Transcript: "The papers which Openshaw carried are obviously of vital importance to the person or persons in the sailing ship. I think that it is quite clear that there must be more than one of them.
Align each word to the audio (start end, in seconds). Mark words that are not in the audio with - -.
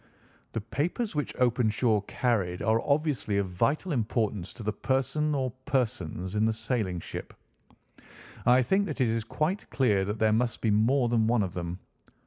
"The 0.53 0.61
papers 0.61 1.13
which 1.13 1.35
Openshaw 1.35 2.01
carried 2.01 2.63
are 2.63 2.81
obviously 2.83 3.37
of 3.37 3.45
vital 3.51 3.91
importance 3.91 4.51
to 4.53 4.63
the 4.63 4.73
person 4.73 5.35
or 5.35 5.51
persons 5.65 6.33
in 6.33 6.43
the 6.47 6.53
sailing 6.53 6.99
ship. 6.99 7.35
I 8.47 8.63
think 8.63 8.87
that 8.87 8.99
it 8.99 9.09
is 9.09 9.23
quite 9.23 9.69
clear 9.69 10.03
that 10.05 10.17
there 10.17 10.33
must 10.33 10.59
be 10.59 10.71
more 10.71 11.07
than 11.07 11.27
one 11.27 11.43
of 11.43 11.53
them. 11.53 11.77